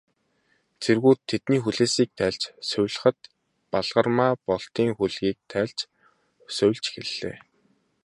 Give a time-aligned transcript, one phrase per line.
[0.81, 3.19] Цэргүүд тэдний хүлээсийг тайлж, сувилахад,
[3.71, 5.77] Балгармаа Болдын хүлгийг тайлж
[6.55, 7.37] сувилж эхэллээ.